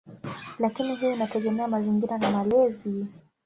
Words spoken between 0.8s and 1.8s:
hiyo inategemea